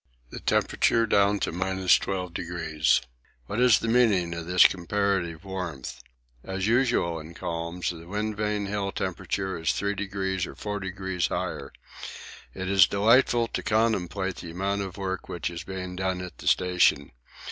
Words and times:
The 0.31 0.39
temperature 0.39 1.05
down 1.05 1.37
to 1.41 1.51
12°. 1.51 3.01
What 3.45 3.59
is 3.61 3.77
the 3.79 3.87
meaning 3.87 4.33
of 4.33 4.47
this 4.47 4.65
comparative 4.65 5.45
warmth? 5.45 6.01
As 6.43 6.65
usual 6.65 7.19
in 7.19 7.35
calms 7.35 7.91
the 7.91 8.07
Wind 8.07 8.35
Vane 8.35 8.65
Hill 8.65 8.91
temperature 8.93 9.59
is 9.59 9.67
3° 9.67 10.47
or 10.47 10.55
4° 10.79 11.29
higher. 11.29 11.71
It 12.55 12.67
is 12.67 12.87
delightful 12.87 13.47
to 13.49 13.61
contemplate 13.61 14.37
the 14.37 14.49
amount 14.49 14.81
of 14.81 14.97
work 14.97 15.29
which 15.29 15.51
is 15.51 15.63
being 15.63 15.97
done 15.97 16.19
at 16.21 16.39
the 16.39 16.47
station. 16.47 17.11